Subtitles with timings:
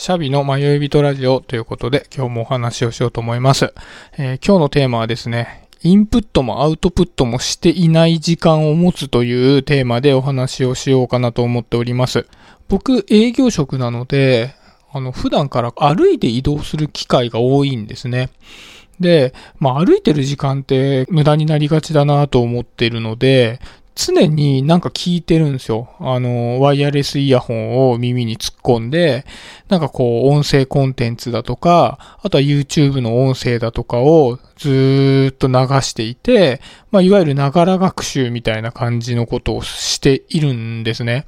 [0.00, 3.74] シャビの迷い人ラジオということで今日もお話をしようと思います。
[4.16, 12.26] えー今日のテーマはですね、インプットもアウトプットもしていない時間を持つというテーマでお話をしようかなと思っております。
[12.66, 14.54] 僕営業職なので、
[14.90, 18.30] あの普段から歩いて移動する機会が多いんですね。
[19.00, 23.60] で、まあ歩いてる時間って無駄になりがちだなと思っているので、
[24.06, 25.88] 常になんか聞いてるんですよ。
[26.00, 29.26] あの、ワイヤレスイヤホンを耳に突っ込んで、
[29.68, 41.26] なんかこう音声コンテンツだとか、あとは YouTube の音声だとかをずーっと流していて、まあいわゆるながら学習みたいな感じのことをしているんですね。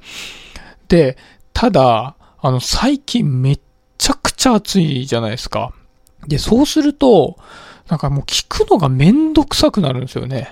[0.87, 1.17] で、
[1.53, 3.59] ただ、あの最近めっ
[3.97, 5.73] ちゃくちゃ暑いじゃないですか。
[6.27, 7.37] で、そうすると、
[7.87, 10.51] なんかもう聞くのがめんどくさくなるんですよね。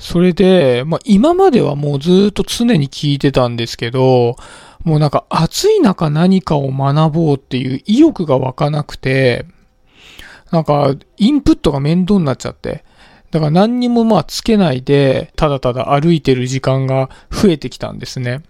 [0.00, 4.34] それで、まあ今まではもうずっと常に聞いてたんですけど、
[4.82, 9.44] もうなんか暑い中何かを学ぼうっていう意欲が湧かなくて、
[10.50, 12.82] なんかインプットが面倒になっちゃって。
[13.30, 18.42] だから何にもまあつけないで、ただただ歩いてる時間が増えてきたんですね。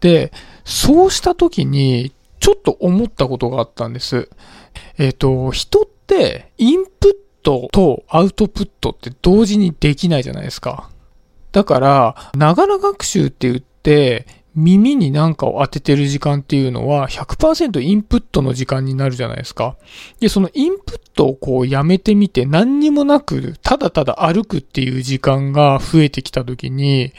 [0.00, 0.32] で、
[0.64, 4.28] そうした時に、ちょっと思ったことがあったんです。
[4.98, 7.19] えっ、と、人って、インプット
[7.50, 10.90] トとアウトプットって同時にできないじゃないですか。
[11.52, 19.76] だから、ながら学習って言って、耳に何かを当ててる時間っていうのは100%インプットの時間になるじゃないですか。
[20.20, 27.12] で、そのインプットをこうやめてみて何にもなく、ただただ歩くっていう時間が増えてきた時に、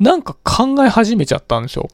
[0.00, 1.88] なんか考え始めちゃったんですよ。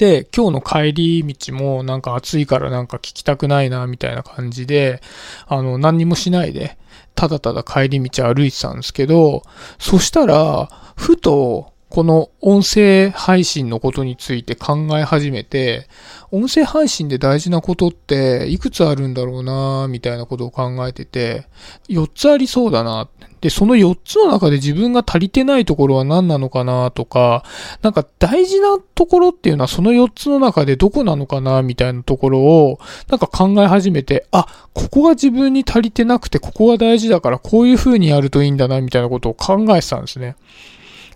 [0.00, 5.02] で、今日の帰り道もなんか暑いからなんか聞きたくないなみたいな感じで、
[5.46, 6.78] あの、何にもしないで、
[7.14, 9.42] ただただ帰り道歩いてたんですけど、
[9.78, 15.86] そしたら、ふと、この音声配信のことについて考え始めて、
[16.30, 21.46] 音声配信で大事なことっていくつあるんだろうなみたいなことを考えてて、
[21.90, 23.10] 4つありそうだな。
[23.40, 27.44] で、その4つの中で自分が足りてないところは何なのかなとか、
[27.82, 40.36] なんか大事なところっていうのはその4つの中でどこなのかなみたいなところをなんか考え始めて、あ、ここが自分に足りてなくてここが大事だからこういう風にやるといいんだなみたいなことを考えてたんですね。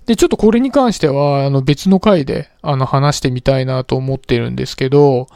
[0.06, 5.28] で、ちょっとこれに関しては、あの別の回で、あの話してみたいなと思ってるんですけど、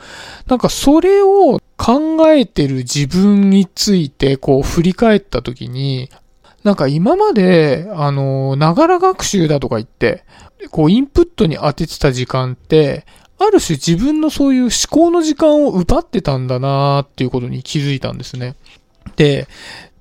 [0.47, 6.10] なんかそれを考えてる自分について、こう振り返ったときに、
[6.64, 10.24] なんか今まで、あの、ながら学習だとか言って、
[10.70, 13.06] こうインプットに当ててた時間って、
[13.38, 18.56] ある種自分のそういう思考の時間を奪ってたんだなーっていうことに気づいたんですね。
[19.14, 19.46] で、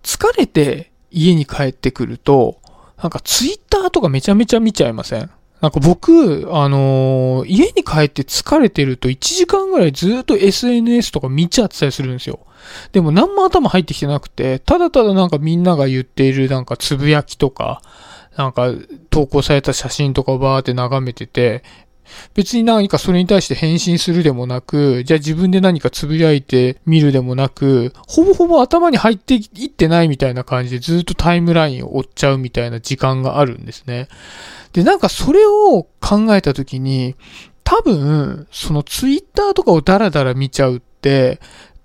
[0.01, 2.57] 疲れて家に帰ってくると、
[3.01, 5.29] なんかツイッターとかめちゃめちゃ見ちゃいません？
[5.62, 12.40] なんか僕、あのー家に帰って疲れてると1時間ぐらいずっと SNS とか見ちゃってたりするんですよ。
[12.91, 17.81] でも何も頭入ってきてなくて、ただただなんかみんなが言っているなんかつぶやきとか、
[18.35, 18.72] なんか
[19.09, 21.63] 投稿された写真とかをバーって眺めてて、
[22.34, 34.07] 別に何かそれに対して返信するでもなく、じゃあ自分で何かつぶやいてみるでもなく、ほぼほぼ頭に入っていってないみたいな感じでずっとタイムラインを追っちゃうみたいな時間があるんですね。
[34.73, 37.16] で、なんかそれを考えたときに、
[37.63, 41.39] 多分、そのツイッターとかをダラダラ見ちゃうって、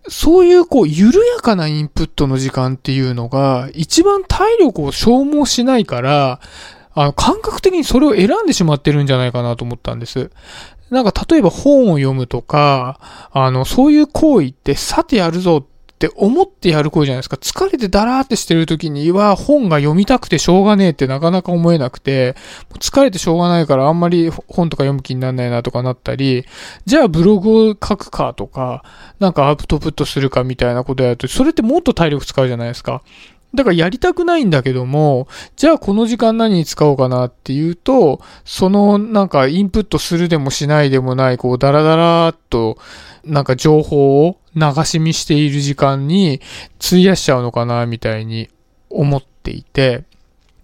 [0.09, 6.41] そういうこう、緩やかなインプットの時間っていうのが、一番体力を消耗しないから、
[6.95, 10.31] あの、感覚的にそれを選んでしまってるんじゃないかなと思ったんです。
[10.91, 13.01] なんか、例えば本を読むとか、
[13.33, 15.65] あの、そういう行為って、さてやるぞっ
[15.99, 17.37] て思ってやる行為じゃないですか。
[17.37, 22.35] 疲れてダラーってしてる時には、本が読みたくてしょうがねえってなかなか思えなくて、
[22.79, 26.45] 疲れてしょうがないからあんまり本とか読む気にならないなとかなったり、
[26.85, 28.85] じゃあブログを書くかとか、
[29.19, 33.03] なんかアウトプットするかみたいなことやると、それってもっと体力使うじゃないですか。
[33.55, 42.79] だからやりたくないんだけども、じゃあこの時間何に使おうかなっていうと、そのなんかインプットするでもしないでもない、こうダラダラーっと
[43.25, 46.41] なんか情報を流し見している時間に
[46.85, 48.49] 費やしちゃうのかなみたいに
[48.89, 50.05] 思っていて、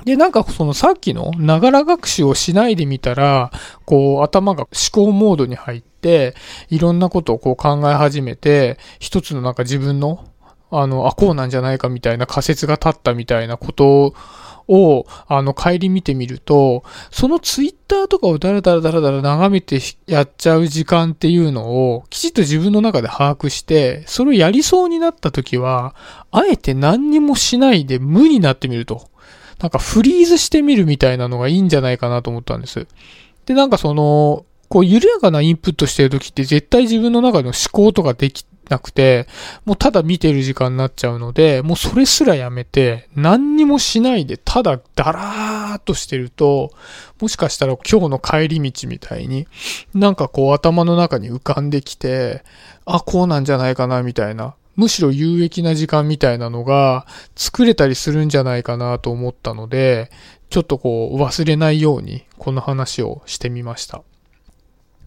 [0.04, 3.50] で、なんかそのさっきのながら学習をしないでみたら、
[3.84, 4.68] こう頭が思
[5.06, 6.34] 考モードに入って、
[6.70, 10.24] いろんなことをこう考え始めて、一つのなんか自分の
[10.70, 14.14] あの、あ、こうなんじゃないかみたいな仮説が立ったみたいなこと
[14.68, 25.94] を、あの、帰り見てみると、そのツイッターとかをダラダラダラダラ眺めてやっちゃう時間っていうのを、きちっと自分の中で把握して、それをやりそうになった時は、
[26.30, 29.08] あえて何にもしないで無になってみると。
[29.58, 32.86] なんかフリーズしてみるみたいなのがいいんじゃないかなと思ったんです。
[33.46, 39.26] で、なんかその、こう緩やかなインプットしてる時って絶対自分の中の思考とかできなくて、
[39.64, 46.72] もうただ見てる時間になっちゃうので、もうそれすらやめて、何にもしないで、ただダラーっとしてると、
[47.20, 49.46] もしかしたら今日の帰り道みたいに、
[49.94, 52.44] なんかこう頭の中に浮かんできて、
[52.84, 54.54] あ、こうなんじゃないかな、みたいな。
[54.76, 57.04] むしろ有益な時間みたいなのが
[57.34, 60.08] 作れたりするんじゃないかなと思ったので、
[60.50, 64.02] ちょっとこう忘れないようにこの話をしてみました。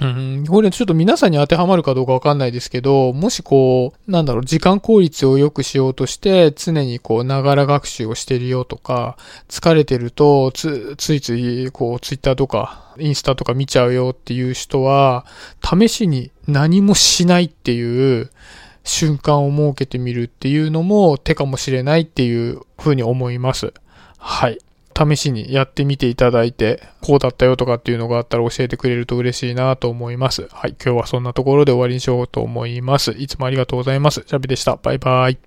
[0.01, 9.15] うん、これちょっと皆さんに当てはまるかどうかわかんないですけど、もしこう、なんだろう、時間効率を良くしようとして、常にこう、ながら学習をしてるよとか、
[9.47, 15.23] 疲れてると、つ、ついつい、こう、ツイッターとか、インスタとか見ちゃうよっていう人は、
[15.63, 18.31] 試しに何もしないっていう
[18.83, 23.71] 瞬間を設けてみるっていうのも手かもしれないっていうふうに思います。
[24.17, 24.57] はい。
[24.97, 30.47] 試しにやってみていただいて、こうだったよとかっていうのがあったら教えてくれると嬉しいなと思います。
[30.51, 33.11] はい、今日はそんなところで終わりにしようと思います。
[33.11, 34.23] いつもありがとうございます。
[34.25, 34.77] シャビでした。
[34.77, 35.37] バイバイ。